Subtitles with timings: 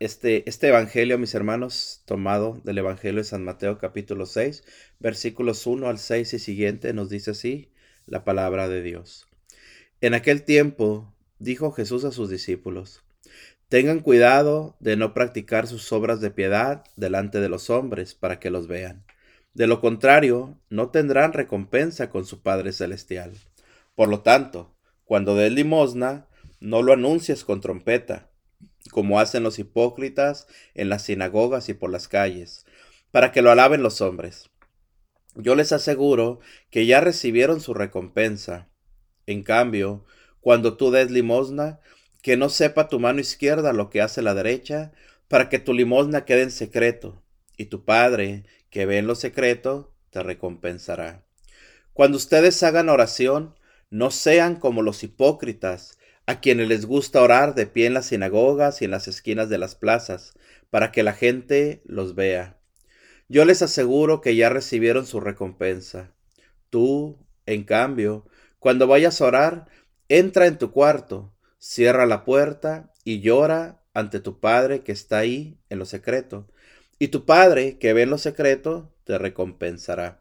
[0.00, 4.62] este, este Evangelio, mis hermanos, tomado del Evangelio de San Mateo capítulo 6,
[5.00, 7.72] versículos 1 al 6 y siguiente, nos dice así
[8.06, 9.26] la palabra de Dios.
[10.00, 13.02] En aquel tiempo dijo Jesús a sus discípulos,
[13.68, 18.50] Tengan cuidado de no practicar sus obras de piedad delante de los hombres para que
[18.50, 19.04] los vean.
[19.52, 23.32] De lo contrario, no tendrán recompensa con su Padre Celestial.
[23.94, 24.74] Por lo tanto,
[25.04, 26.28] cuando des limosna,
[26.60, 28.30] no lo anuncies con trompeta,
[28.90, 32.66] como hacen los hipócritas en las sinagogas y por las calles,
[33.10, 34.50] para que lo alaben los hombres.
[35.34, 38.68] Yo les aseguro que ya recibieron su recompensa.
[39.26, 40.04] En cambio,
[40.40, 41.80] cuando tú des limosna,
[42.22, 44.92] que no sepa tu mano izquierda lo que hace la derecha,
[45.28, 47.22] para que tu limosna quede en secreto,
[47.56, 51.24] y tu Padre, que ve en lo secreto, te recompensará.
[51.92, 53.54] Cuando ustedes hagan oración,
[53.90, 55.97] no sean como los hipócritas,
[56.28, 59.56] a quienes les gusta orar de pie en las sinagogas y en las esquinas de
[59.56, 60.34] las plazas,
[60.68, 62.60] para que la gente los vea.
[63.28, 66.12] Yo les aseguro que ya recibieron su recompensa.
[66.68, 68.26] Tú, en cambio,
[68.58, 69.68] cuando vayas a orar,
[70.10, 75.58] entra en tu cuarto, cierra la puerta y llora ante tu Padre que está ahí
[75.70, 76.46] en lo secreto.
[76.98, 80.20] Y tu Padre que ve en lo secreto te recompensará.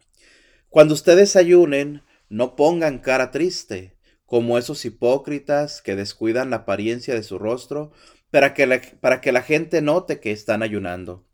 [0.69, 3.96] Cuando ustedes ayunen, no pongan cara triste
[4.27, 7.91] como esos hipócritas que descuidan la apariencia de su rostro
[8.29, 11.25] para que, la, para que la gente note que están ayunando.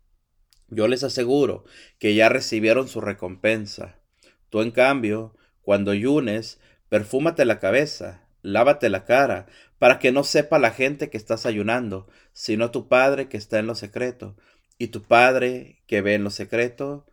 [0.68, 1.64] Yo les aseguro
[1.98, 4.00] que ya recibieron su recompensa.
[4.48, 9.46] Tú, en cambio, cuando ayunes, perfúmate la cabeza, lávate la cara,
[9.78, 13.66] para que no sepa la gente que estás ayunando, sino tu Padre que está en
[13.66, 14.36] lo secreto,
[14.78, 17.06] y tu Padre que ve en lo secreto,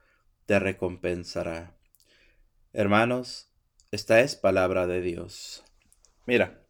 [0.45, 1.75] te recompensará.
[2.71, 3.49] Hermanos,
[3.89, 5.63] esta es palabra de Dios.
[6.27, 6.61] Mira,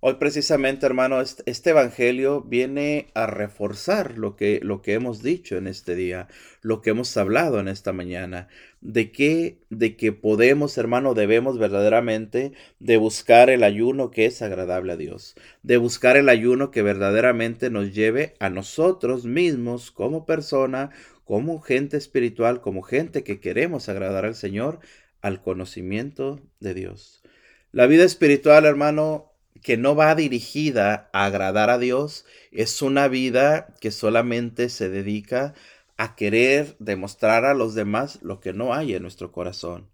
[0.00, 5.66] hoy precisamente, hermano, este, evangelio viene a reforzar lo que, lo que hemos dicho en
[5.66, 6.28] este día,
[6.60, 8.48] lo que hemos hablado en esta mañana,
[8.82, 14.92] de que, de que podemos, hermano, debemos verdaderamente de buscar el ayuno que es agradable
[14.92, 20.90] a Dios, de buscar el ayuno que verdaderamente nos lleve a nosotros mismos como persona,
[21.24, 24.80] como gente espiritual, como gente que queremos agradar al Señor,
[25.22, 27.22] al conocimiento de Dios.
[27.72, 33.74] La vida espiritual, hermano, que no va dirigida a agradar a Dios, es una vida
[33.80, 35.54] que solamente se dedica
[35.96, 39.88] a querer demostrar a los demás lo que no hay en nuestro corazón.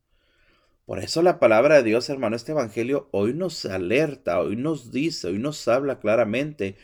[0.87, 5.29] Por eso la palabra de Dios, hermano, este Evangelio hoy nos alerta, hoy nos dice,
[5.29, 6.77] hoy nos habla claramente.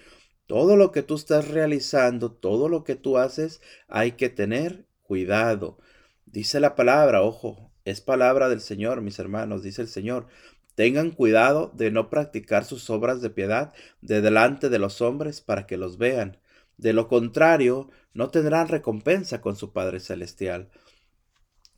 [0.47, 5.77] Todo lo que tú estás realizando, todo lo que tú haces, hay que tener cuidado.
[6.25, 10.27] Dice la palabra, ojo, es palabra del Señor, mis hermanos, dice el Señor.
[10.75, 15.67] Tengan cuidado de no practicar sus obras de piedad de delante de los hombres para
[15.67, 16.39] que los vean.
[16.77, 20.71] De lo contrario, no tendrán recompensa con su Padre Celestial.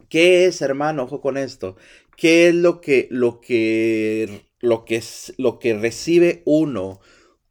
[0.09, 1.05] ¿Qué es, hermano?
[1.05, 1.77] Ojo con esto.
[2.17, 5.03] ¿Qué es lo que, lo que, lo que,
[5.37, 7.01] lo que recibe uno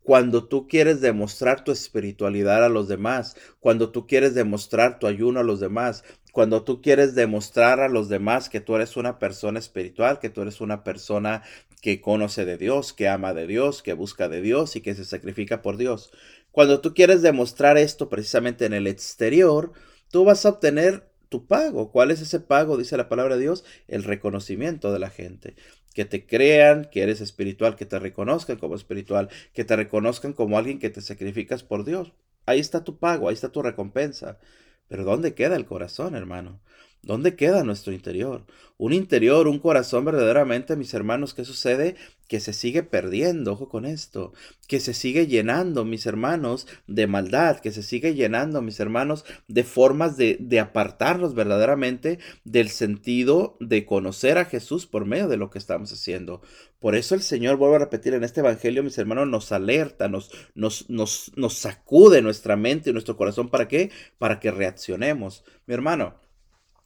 [0.05, 5.39] cuando tú quieres demostrar tu espiritualidad a los demás, cuando tú quieres demostrar tu ayuno
[5.39, 9.57] a los demás, cuando tú quieres demostrar a los demás que tú eres una persona
[9.57, 11.41] espiritual, que tú eres una persona
[11.81, 15.05] que conoce de Dios, que ama de Dios, que busca de Dios y que se
[15.05, 16.11] sacrifica por Dios.
[16.51, 19.71] Cuando tú quieres demostrar esto precisamente en el exterior,
[20.11, 21.91] tú vas a obtener tu pago.
[21.91, 22.77] ¿Cuál es ese pago?
[22.77, 25.55] Dice la palabra de Dios, el reconocimiento de la gente
[25.95, 30.57] que te crean que eres espiritual, que te reconozcan como espiritual, que te reconozcan como
[30.57, 32.11] alguien que te sacrificas por Dios.
[32.45, 34.37] Ahí está tu pago, ahí está tu recompensa.
[34.89, 36.59] Pero ¿dónde queda el corazón, hermano?
[37.05, 38.47] ¿Dónde queda nuestro interior?
[38.77, 41.95] Un interior, un corazón verdaderamente, mis hermanos, ¿qué sucede?
[42.27, 44.33] Que se sigue perdiendo, ojo con esto,
[44.67, 49.63] que se sigue llenando, mis hermanos, de maldad, que se sigue llenando, mis hermanos, de
[49.63, 55.59] formas de, apartarnos verdaderamente del sentido de conocer a Jesús por medio de lo que
[55.59, 56.41] estamos haciendo.
[56.79, 60.31] Por eso el Señor, vuelvo a repetir, en este Evangelio, mis hermanos, nos alerta, nos,
[60.55, 63.49] nos, nos sacude nuestra mente y nuestro corazón.
[63.49, 63.91] ¿Para qué?
[64.17, 65.43] Para que reaccionemos.
[65.67, 66.15] Mi hermano,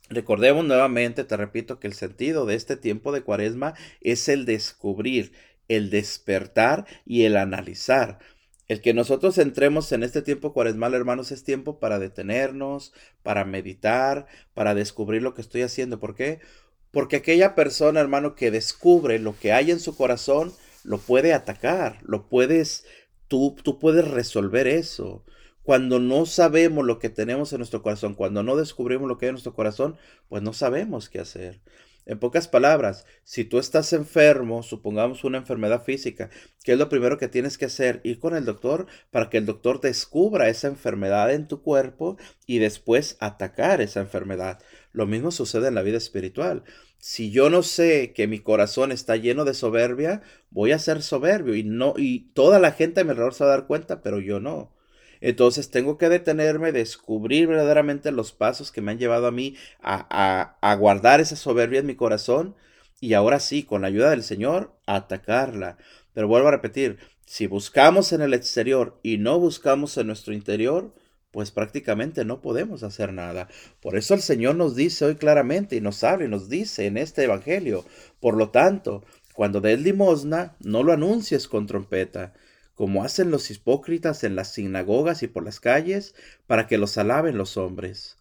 [0.10, 5.34] Recordemos nuevamente, te repito, que el sentido de este tiempo de cuaresma es el descubrir,
[5.68, 8.18] el despertar y el analizar.
[8.68, 14.28] El que nosotros entremos en este tiempo cuaresmal, hermanos, es tiempo para detenernos, para meditar,
[14.54, 16.00] para descubrir lo que estoy haciendo.
[16.00, 16.40] ¿Por qué?
[16.92, 20.54] Porque aquella persona, hermano, que descubre lo que hay en su corazón,
[20.84, 22.86] lo puede atacar, lo puedes,
[23.28, 25.24] tú, tú puedes resolver eso.
[25.64, 29.30] Cuando no sabemos lo que tenemos en nuestro corazón, cuando no descubrimos lo que hay
[29.30, 29.98] en nuestro corazón,
[30.28, 31.62] pues no sabemos qué hacer.
[32.10, 36.32] En pocas palabras, si tú estás enfermo, supongamos una enfermedad física,
[36.64, 38.02] ¿qué es lo primero que tienes que hacer?
[38.04, 42.18] Ir con el doctor para que el doctor descubra esa enfermedad en tu cuerpo
[42.48, 44.58] y después atacar esa enfermedad.
[44.92, 46.64] Lo mismo sucede en la vida espiritual.
[46.98, 51.54] Si yo no sé que mi corazón está lleno de soberbia, voy a ser soberbio
[51.54, 54.20] y no y toda la gente a mi alrededor se va a dar cuenta, pero
[54.20, 54.74] yo no.
[55.22, 60.56] Entonces tengo que detenerme, descubrir verdaderamente los pasos que me han llevado a mí a,
[60.62, 62.56] a, guardar esa soberbia en mi corazón
[63.02, 65.78] y ahora sí, con la ayuda del Señor, atacarla.
[66.14, 70.94] Pero vuelvo a repetir, si buscamos en el exterior y no buscamos en nuestro interior,
[71.32, 73.48] pues prácticamente no podemos hacer nada.
[73.82, 76.98] Por eso el Señor nos dice hoy claramente y nos habla y nos dice en
[76.98, 77.86] este Evangelio,
[78.20, 82.34] por lo tanto, cuando des limosna, no lo anuncies con trompeta,
[82.80, 86.16] como hacen los hipócritas en las sinagogas y por las calles,
[86.48, 88.16] para que los alaben los hombres.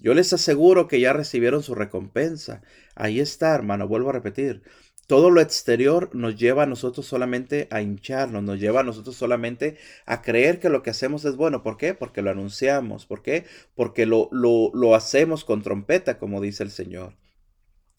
[0.00, 2.62] Yo les aseguro que ya recibieron su recompensa.
[2.94, 4.62] Ahí está, hermano, vuelvo a repetir.
[5.06, 9.76] Todo lo exterior nos lleva a nosotros solamente a hincharnos, nos lleva a nosotros solamente
[10.06, 11.62] a creer que lo que hacemos es bueno.
[11.62, 11.92] ¿Por qué?
[11.92, 13.04] Porque lo anunciamos.
[13.04, 13.44] ¿Por qué?
[13.74, 17.12] Porque lo, lo, lo hacemos con trompeta, como dice el Señor.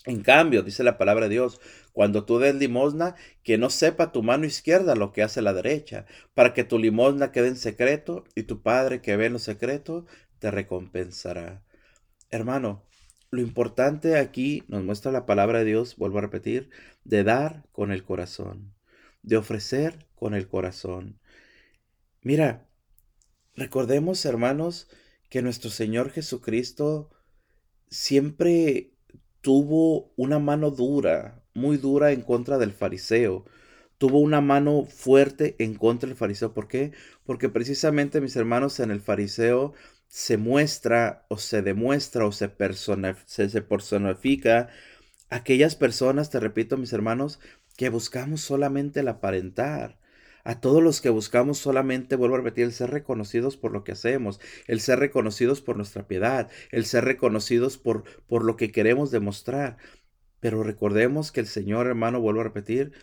[0.06, 1.60] En cambio, dice la palabra de Dios,
[1.92, 6.06] cuando tú des limosna, que no sepa tu mano izquierda lo que hace la derecha,
[6.34, 10.06] para que tu limosna quede en secreto y tu Padre que ve en lo secreto
[10.40, 11.64] te recompensará.
[12.30, 12.86] Hermano,
[13.30, 16.70] lo importante aquí nos muestra la palabra de Dios, vuelvo a repetir,
[17.04, 18.74] de dar con el corazón,
[19.22, 21.20] de ofrecer con el corazón.
[22.22, 22.70] Mira,
[23.56, 24.88] recordemos, hermanos,
[25.30, 27.12] que nuestro Señor Jesucristo
[27.90, 28.94] siempre
[29.42, 33.46] tuvo una mano dura, muy dura en contra del fariseo.
[33.98, 36.54] Tuvo una mano fuerte en contra del fariseo.
[36.54, 36.92] ¿Por qué?
[37.26, 39.74] Porque precisamente, mis hermanos, en el fariseo
[40.08, 42.50] se muestra o se demuestra o se,
[43.28, 44.70] se personifica
[45.30, 47.40] aquellas personas, te repito, mis hermanos,
[47.78, 49.99] que buscamos solamente el aparentar
[50.44, 53.92] a todos los que buscamos solamente, vuelvo a repetir, el ser reconocidos por lo que
[53.92, 59.12] hacemos, el ser reconocidos por nuestra piedad, el ser reconocidos por, por lo que queremos
[59.12, 59.78] demostrar.
[60.40, 62.94] Pero recordemos que el Señor, hermano, vuelvo a repetir,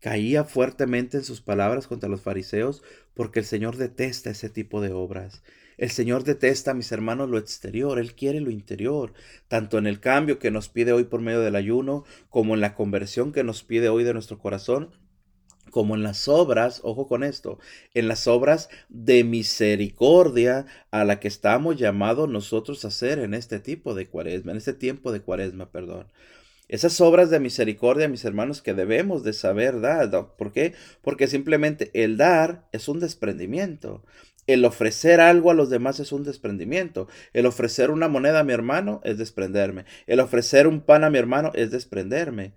[0.00, 2.82] caía fuertemente en sus palabras contra los fariseos
[3.14, 5.42] porque el Señor detesta ese tipo de obras.
[5.76, 9.14] El Señor detesta, mis hermanos, lo exterior, Él quiere lo interior,
[9.48, 12.74] tanto en el cambio que nos pide hoy por medio del ayuno, como en la
[12.74, 14.90] conversión que nos pide hoy de nuestro corazón,
[15.70, 17.58] como en las obras, ojo con esto,
[17.94, 23.60] en las obras de misericordia a la que estamos llamados nosotros a hacer en este
[23.60, 26.06] tipo de cuaresma, en este tiempo de cuaresma, perdón.
[26.70, 30.08] Esas obras de misericordia, mis hermanos, que debemos de saber dar.
[30.36, 30.74] ¿Por qué?
[31.02, 34.04] Porque simplemente el dar es un desprendimiento.
[34.46, 37.08] El ofrecer algo a los demás es un desprendimiento.
[37.32, 39.84] El ofrecer una moneda a mi hermano es desprenderme.
[40.06, 42.52] El ofrecer un pan a mi hermano es desprenderme.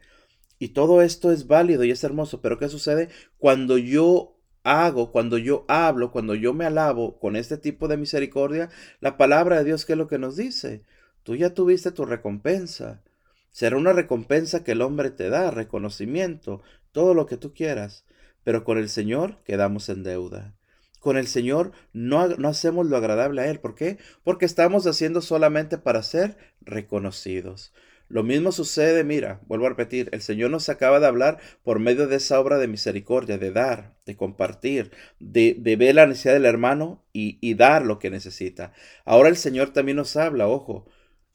[0.63, 5.37] Y todo esto es válido y es hermoso, pero ¿qué sucede cuando yo hago, cuando
[5.37, 8.69] yo hablo, cuando yo me alabo con este tipo de misericordia?
[9.01, 10.85] La palabra de Dios, ¿qué es lo que nos dice?
[11.23, 13.03] Tú ya tuviste tu recompensa.
[13.51, 16.61] Será una recompensa que el hombre te da, reconocimiento,
[16.93, 18.05] todo lo que tú quieras.
[18.45, 20.55] Pero con el Señor quedamos en deuda.
[21.01, 23.59] Con el Señor no, no, hacemos lo agradable a Él.
[23.59, 23.97] ¿Por qué?
[24.23, 27.73] Porque estamos haciendo solamente para ser reconocidos.
[28.09, 32.07] Lo mismo sucede, mira, vuelvo a repetir, el Señor nos acaba de hablar por medio
[32.07, 37.03] de esa obra de misericordia, de dar, de compartir, de, ver la necesidad del hermano
[37.11, 38.73] y, y dar lo que necesita.
[39.05, 40.85] Ahora el Señor también nos habla, ojo,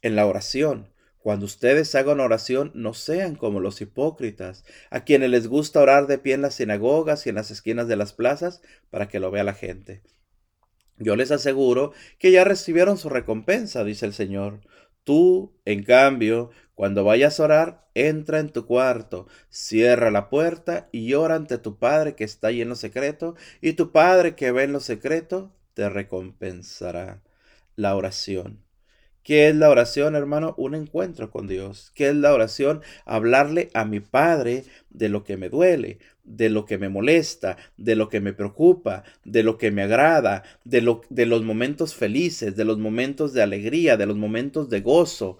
[0.02, 0.92] en la oración.
[1.18, 6.18] Cuando ustedes hagan oración, no sean como los hipócritas, a quienes les gusta orar de
[6.18, 9.44] pie en las sinagogas y en las esquinas de las plazas para que lo vea
[9.44, 10.02] la gente.
[10.96, 14.60] Yo les aseguro que ya recibieron su recompensa, dice el Señor.
[15.04, 21.14] Tú, en cambio, cuando vayas a orar, entra en tu cuarto, cierra la puerta y
[21.14, 24.62] ora ante tu Padre que está ahí en lo secreto, y tu Padre que ve
[24.62, 27.20] en lo secreto te recompensará.
[27.74, 28.62] La oración.
[29.24, 30.54] ¿Qué es la oración, hermano?
[30.56, 31.90] Un encuentro con Dios.
[31.96, 32.82] ¿Qué es la oración?
[33.04, 37.96] Hablarle a mi Padre de lo que me duele, de lo que me molesta, de
[37.96, 42.64] lo que me preocupa, de lo que me agrada, de, de los momentos felices, de
[42.64, 45.38] los momentos de alegría, de los momentos de gozo.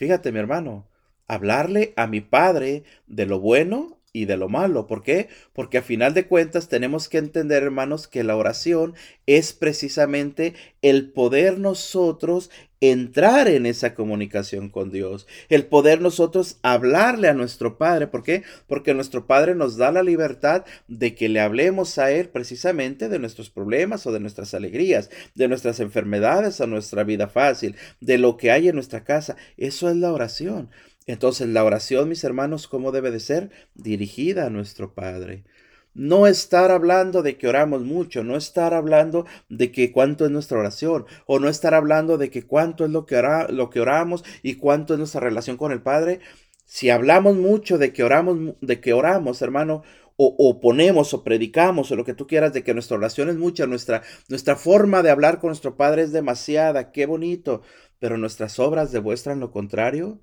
[0.00, 0.88] Fíjate, mi hermano,
[1.28, 4.86] hablarle a mi Padre de lo bueno y de lo malo.
[4.86, 5.28] ¿Por qué?
[5.52, 8.94] Porque a final de cuentas tenemos que entender, hermanos, que la oración
[9.26, 12.50] es precisamente el poder nosotros
[12.80, 18.06] entrar en esa comunicación con Dios, el poder nosotros hablarle a nuestro Padre.
[18.06, 18.42] ¿Por qué?
[18.66, 23.18] Porque nuestro Padre nos da la libertad de que le hablemos a Él precisamente de
[23.18, 28.38] nuestros problemas o de nuestras alegrías, de nuestras enfermedades o nuestra vida fácil, de lo
[28.38, 29.36] que hay en nuestra casa.
[29.58, 30.70] Eso es la oración.
[31.06, 33.50] Entonces la oración, mis hermanos, ¿cómo debe de ser?
[33.74, 35.44] Dirigida a nuestro Padre.
[35.92, 40.58] No estar hablando de que oramos mucho, no estar hablando de que cuánto es nuestra
[40.58, 44.54] oración, o no estar hablando de que cuánto es lo que, lo que oramos y
[44.54, 46.20] cuánto es nuestra relación con el Padre.
[46.64, 49.82] Si hablamos mucho de que oramos, de que oramos, hermano,
[50.22, 53.66] o, ponemos o predicamos o lo que tú quieras de que nuestra oración es mucha,
[53.66, 57.62] nuestra, nuestra forma de hablar con nuestro Padre es demasiada, qué bonito,
[57.98, 60.20] pero nuestras obras demuestran lo contrario,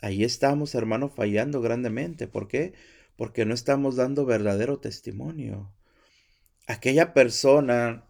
[0.00, 2.26] ahí estamos, hermano, fallando grandemente.
[2.26, 2.74] ¿Por qué?
[3.16, 5.72] Porque no estamos dando verdadero testimonio.
[6.66, 8.04] Aquella persona,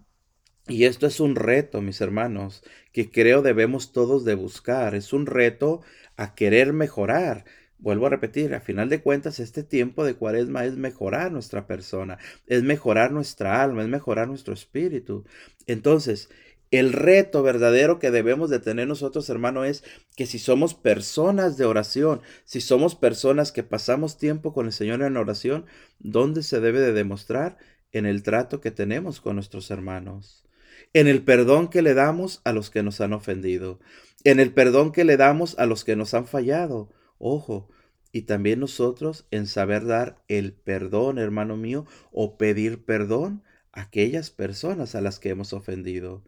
[0.68, 5.26] y esto es un reto, mis hermanos, que creo debemos todos de buscar, es un
[5.26, 5.80] reto
[6.16, 7.44] a querer mejorar,
[7.80, 12.18] Vuelvo a repetir, a final de cuentas, este tiempo de cuaresma es mejorar nuestra persona,
[12.47, 15.25] es mejorar nuestra alma, es mejorar nuestro espíritu.
[15.66, 16.28] Entonces,
[16.71, 19.83] el reto verdadero que debemos de tener nosotros, hermano, es
[20.17, 25.03] que si somos personas de oración, si somos personas que pasamos tiempo con el Señor
[25.03, 25.67] en oración,
[25.99, 27.59] ¿dónde se debe de demostrar?
[27.93, 30.45] En el trato que tenemos con nuestros hermanos,
[30.93, 33.81] en el perdón que le damos a los que nos han ofendido,
[34.23, 36.91] en el perdón que le damos a los que nos han fallado,
[37.23, 37.69] Ojo,
[38.12, 44.31] y también nosotros en saber dar el perdón, hermano mío, o pedir perdón a aquellas
[44.31, 46.25] personas a las que hemos ofendido.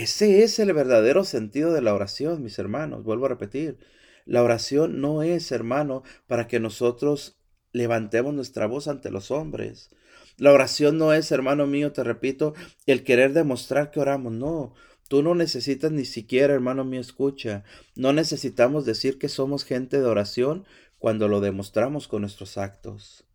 [0.00, 3.04] Ese es el verdadero sentido de la oración, mis hermanos.
[3.04, 3.76] Vuelvo a repetir,
[4.24, 7.38] la oración no es, hermano, para que nosotros
[7.72, 9.90] levantemos nuestra voz ante los hombres.
[10.38, 12.54] La oración no es, hermano mío, te repito,
[12.86, 14.72] el querer demostrar que oramos, no.
[15.06, 17.64] Tú no necesitas ni siquiera, hermano mío, escucha.
[17.94, 20.64] No necesitamos decir que somos gente de oración
[20.98, 23.26] cuando lo demostramos con nuestros actos,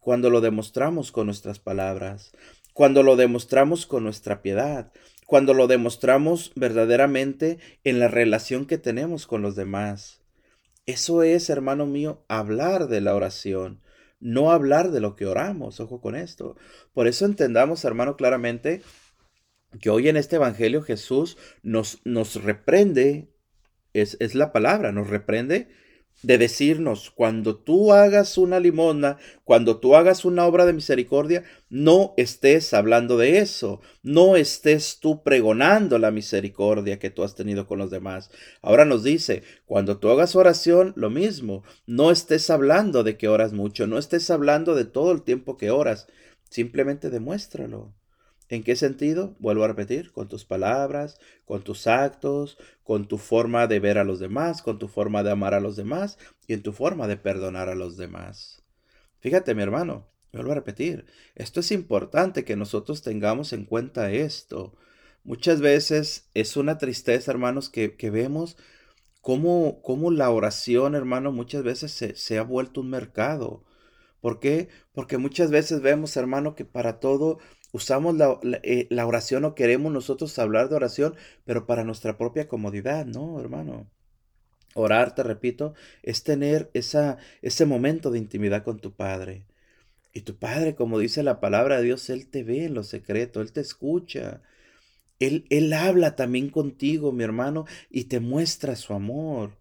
[0.00, 2.32] cuando lo demostramos con nuestras palabras,
[2.72, 4.90] cuando lo demostramos con nuestra piedad,
[5.34, 10.22] cuando lo demostramos verdaderamente en la relación que tenemos con los demás.
[10.86, 13.80] Eso es, hermano mío, hablar de la oración,
[14.20, 15.80] no hablar de lo que oramos.
[15.80, 16.56] Ojo con esto.
[16.92, 18.82] Por eso entendamos, hermano, claramente
[19.80, 23.28] que hoy en este Evangelio Jesús nos, nos reprende,
[23.92, 25.66] es, es la palabra, nos reprende
[26.22, 32.14] de decirnos, cuando tú hagas una limosna, cuando tú hagas una obra de misericordia, no
[32.16, 37.78] estés hablando de eso, no estés tú pregonando la misericordia que tú has tenido con
[37.78, 38.30] los demás.
[38.62, 43.52] Ahora nos dice, cuando tú hagas oración, lo mismo, no estés hablando de que oras
[43.52, 46.06] mucho, no estés hablando de todo el tiempo que oras,
[46.48, 47.92] simplemente demuéstralo.
[48.54, 49.34] ¿En qué sentido?
[49.40, 54.04] Vuelvo a repetir, con tus palabras, con tus actos, con tu forma de ver a
[54.04, 57.16] los demás, con tu forma de amar a los demás y en tu forma de
[57.16, 58.62] perdonar a los demás.
[59.18, 64.76] Fíjate, mi hermano, vuelvo a repetir, esto es importante que nosotros tengamos en cuenta esto.
[65.24, 68.56] Muchas veces es una tristeza, hermanos, que, vemos
[69.20, 73.64] cómo, cómo, la oración, hermano, muchas veces se, se ha vuelto un mercado.
[74.20, 74.68] ¿Por qué?
[74.92, 77.40] Porque muchas veces vemos, hermano, que para todo
[77.74, 78.14] usamos
[78.62, 83.40] eh, la, oración o queremos nosotros hablar de oración, pero para nuestra propia comodidad, ¿no,
[83.40, 83.90] hermano?
[84.74, 89.44] Orar, te repito, es tener esa, ese momento de intimidad con tu Padre.
[90.12, 93.40] Y tu Padre, como dice la palabra de Dios, Él te ve en lo secreto,
[93.40, 94.40] Él te escucha.
[95.18, 99.58] Él, él habla también contigo, mi hermano, y te muestra su amor.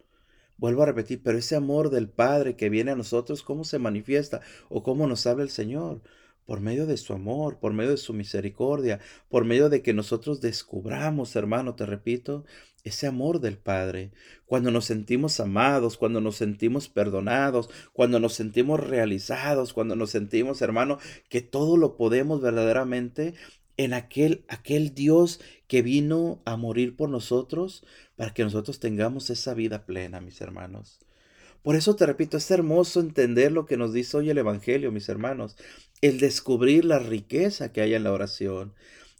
[0.57, 4.41] Vuelvo a repetir, pero ese amor del Padre que viene a nosotros, ¿cómo se manifiesta
[4.69, 6.01] o cómo nos habla el Señor?
[6.45, 10.41] Por medio de su amor, por medio de su misericordia, por medio de que nosotros
[10.41, 12.45] descubramos, hermano, te repito,
[12.83, 14.11] ese amor del Padre.
[14.45, 20.61] Cuando nos sentimos amados, cuando nos sentimos perdonados, cuando nos sentimos realizados, cuando nos sentimos,
[20.61, 23.33] hermano, que todo lo podemos verdaderamente
[23.77, 27.83] en aquel, aquel Dios que vino a morir por nosotros
[28.15, 30.99] para que nosotros tengamos esa vida plena, mis hermanos.
[31.63, 35.07] Por eso te repito, es hermoso entender lo que nos dice hoy el Evangelio, mis
[35.07, 35.55] hermanos,
[36.01, 38.73] el descubrir la riqueza que hay en la oración,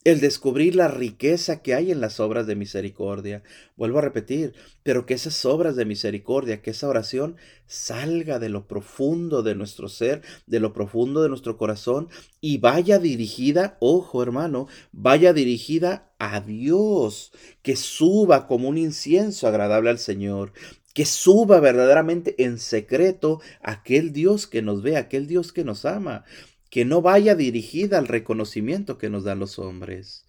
[0.04, 3.44] el descubrir la riqueza que hay en las obras de misericordia.
[3.78, 8.68] Vuelvo a repetir, pero que esas obras de misericordia, que esa oración salga de lo
[8.68, 12.10] profundo de nuestro ser, de lo profundo de nuestro corazón
[12.42, 17.32] y vaya dirigida, ojo hermano, vaya dirigida a Dios,
[17.62, 20.52] que suba como un incienso agradable al Señor,
[20.94, 26.24] que suba verdaderamente en secreto aquel Dios que nos ve, aquel Dios que nos ama,
[26.70, 30.26] que no vaya dirigida al reconocimiento que nos dan los hombres,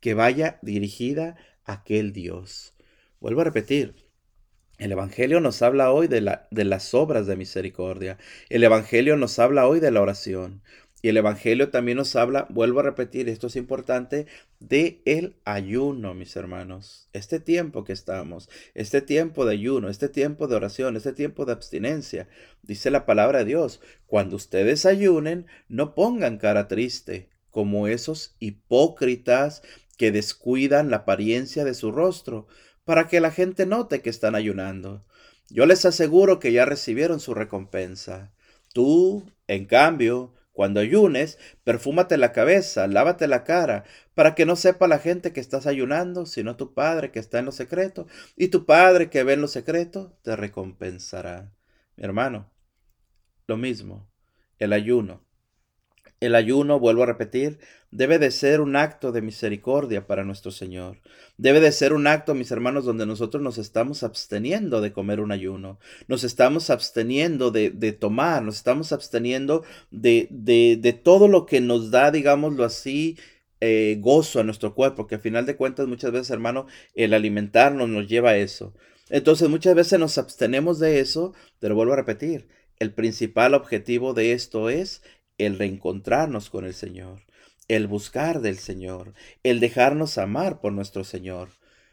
[0.00, 2.74] que vaya dirigida a aquel Dios.
[3.20, 3.94] Vuelvo a repetir,
[4.78, 8.18] el Evangelio nos habla hoy de, la, de las obras de misericordia,
[8.50, 10.62] el Evangelio nos habla hoy de la oración.
[11.02, 14.26] Y el Evangelio también nos habla, vuelvo a repetir, esto es importante,
[14.60, 17.08] de el ayuno, mis hermanos.
[17.12, 21.52] Este tiempo que estamos, este tiempo de ayuno, este tiempo de oración, este tiempo de
[21.52, 22.28] abstinencia,
[22.62, 29.62] dice la palabra de Dios, cuando ustedes ayunen, no pongan cara triste, como esos hipócritas
[29.98, 32.46] que descuidan la apariencia de su rostro,
[32.84, 35.04] para que la gente note que están ayunando.
[35.50, 38.32] Yo les aseguro que ya recibieron su recompensa.
[38.72, 43.84] Tú, en cambio, cuando ayunes, perfúmate la cabeza, lávate la cara,
[44.14, 47.44] para que no sepa la gente que estás ayunando, sino tu Padre que está en
[47.44, 51.52] lo secreto, y tu Padre que ve en lo secreto te recompensará.
[51.96, 52.50] Mi hermano,
[53.46, 54.10] lo mismo,
[54.58, 55.25] el ayuno.
[56.18, 57.58] El ayuno, vuelvo a repetir,
[57.90, 60.98] debe de ser un acto de misericordia para nuestro Señor.
[61.36, 65.30] Debe de ser un acto, mis hermanos, donde nosotros nos estamos absteniendo de comer un
[65.30, 71.90] ayuno, nos estamos absteniendo de, tomar, nos estamos absteniendo de, de, todo lo que nos
[71.90, 73.18] da, digámoslo así,
[73.60, 77.90] eh, gozo a nuestro cuerpo, que al final de cuentas muchas veces, hermano, el alimentarnos
[77.90, 78.74] nos lleva a eso.
[79.10, 84.32] Entonces muchas veces nos abstenemos de eso, pero vuelvo a repetir, el principal objetivo de
[84.32, 85.02] esto es
[85.38, 87.26] el reencontrarnos con el Señor
[87.68, 89.12] el buscar del Señor,
[89.42, 91.48] el dejarnos amar por nuestro Señor.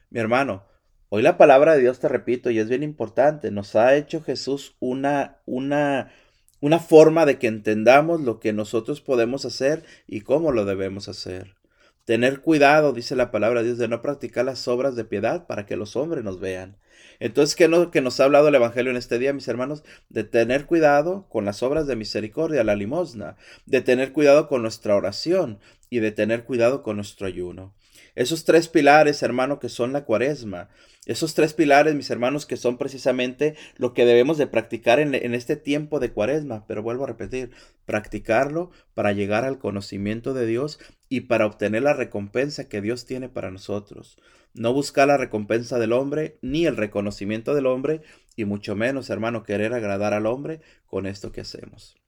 [0.09, 0.63] Mi hermano,
[1.09, 4.75] hoy la palabra de Dios, te repito, y es bien importante, nos ha hecho Jesús
[4.79, 6.12] una, una,
[6.59, 11.55] una forma de que entendamos lo que nosotros podemos hacer y cómo lo debemos hacer.
[12.05, 15.65] Tener cuidado, dice la palabra de Dios, de no practicar las obras de piedad para
[15.65, 16.77] que los hombres nos vean.
[17.19, 19.83] Entonces, ¿qué, no, que nos ha hablado el Evangelio en este día, mis hermanos?
[20.10, 24.95] De tener cuidado con las obras de misericordia, la limosna, de tener cuidado con nuestra
[24.95, 27.74] oración y de tener cuidado con nuestro ayuno.
[28.15, 30.70] Esos tres pilares, hermano, que son la cuaresma.
[31.05, 35.34] Esos tres pilares, mis hermanos, que son precisamente lo que debemos de practicar en, en,
[35.34, 36.65] este tiempo de cuaresma.
[36.67, 37.51] Pero vuelvo a repetir,
[37.86, 40.79] practicarlo para llegar al conocimiento de Dios
[41.10, 44.17] y para obtener la recompensa que Dios tiene para nosotros.
[44.53, 48.01] No buscar la recompensa del hombre, ni el reconocimiento del hombre,
[48.36, 52.02] y mucho menos, hermano, querer agradar al hombre con esto que hacemos.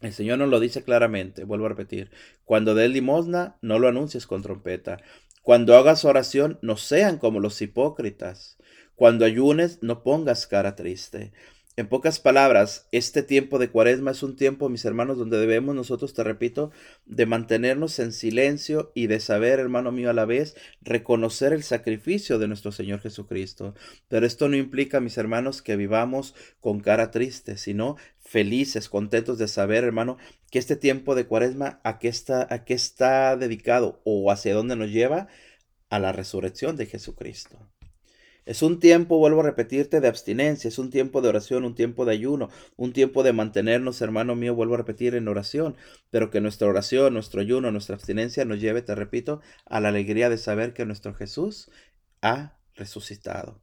[0.00, 2.10] El Señor nos lo dice claramente, vuelvo a repetir,
[2.44, 4.98] cuando des limosna, no lo anuncies con trompeta.
[5.42, 8.56] Cuando hagas oración, no sean como los hipócritas.
[8.94, 11.32] Cuando ayunes, no pongas cara triste.
[11.76, 16.14] En pocas palabras, este tiempo de cuaresma es un tiempo, mis hermanos, donde debemos nosotros,
[16.14, 16.70] te repito,
[17.04, 22.38] de mantenernos en silencio y de saber, hermano mío, a la vez, reconocer el sacrificio
[22.38, 23.74] de nuestro Señor Jesucristo.
[24.06, 29.48] Pero esto no implica, mis hermanos, que vivamos con cara triste, sino felices, contentos de
[29.48, 30.16] saber, hermano,
[30.52, 34.76] que este tiempo de cuaresma, ¿a qué está, a qué está dedicado o hacia dónde
[34.76, 35.26] nos lleva?
[35.90, 37.73] A la resurrección de Jesucristo.
[38.46, 42.04] Es un tiempo, vuelvo a repetirte, de abstinencia, es un tiempo de oración, un tiempo
[42.04, 45.76] de ayuno, un tiempo de mantenernos, hermano mío, vuelvo a repetir, en oración,
[46.10, 50.28] pero que nuestra oración, nuestro ayuno, nuestra abstinencia nos lleve, te repito, a la alegría
[50.28, 51.70] de saber que nuestro Jesús
[52.20, 53.62] ha resucitado.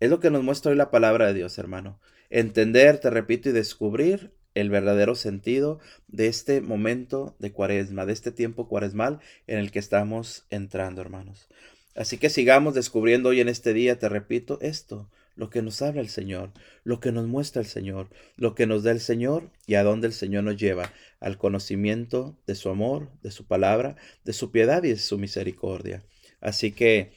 [0.00, 2.00] Es lo que nos muestra hoy la palabra de Dios, hermano.
[2.28, 8.32] Entender, te repito, y descubrir el verdadero sentido de este momento de cuaresma, de este
[8.32, 11.48] tiempo cuaresmal en el que estamos entrando, hermanos.
[11.94, 16.00] Así que sigamos descubriendo hoy en este día, te repito, esto, lo que nos habla
[16.00, 16.52] el Señor,
[16.84, 20.06] lo que nos muestra el Señor, lo que nos da el Señor y a dónde
[20.06, 24.82] el Señor nos lleva, al conocimiento de su amor, de su palabra, de su piedad
[24.84, 26.02] y de su misericordia.
[26.40, 27.12] Así que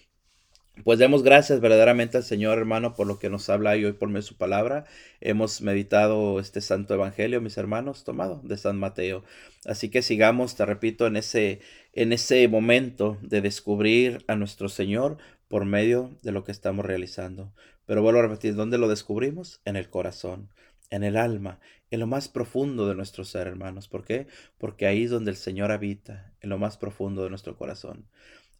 [0.83, 4.21] pues demos gracias verdaderamente al Señor, hermano, por lo que nos habla hoy por medio
[4.21, 4.85] de su palabra.
[5.21, 9.23] Hemos meditado este santo evangelio, mis hermanos, tomado de San Mateo.
[9.65, 11.61] Así que sigamos, te repito, en ese,
[11.93, 17.53] en ese momento de descubrir a nuestro Señor por medio de lo que estamos realizando.
[17.85, 19.61] Pero vuelvo a repetir, ¿dónde lo descubrimos?
[19.63, 20.49] En el corazón,
[20.89, 21.59] en el alma,
[21.89, 23.87] en lo más profundo de nuestro ser, hermanos.
[23.87, 24.27] ¿Por qué?
[24.57, 28.07] Porque ahí es donde el Señor habita, en lo más profundo de nuestro corazón.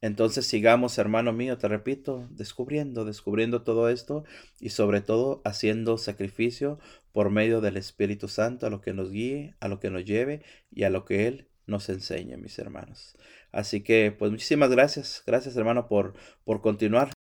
[0.06, 4.24] Entonces sigamos, hermano mío, te repito, descubriendo, descubriendo todo esto
[4.60, 6.78] y sobre todo haciendo sacrificio
[7.12, 10.44] por medio del Espíritu Santo a lo que nos guíe, a lo que nos lleve
[10.70, 13.18] y a lo que Él nos enseñe, mis hermanos.
[13.52, 16.14] Así que, pues muchísimas gracias, gracias hermano por,
[16.44, 17.15] por continuar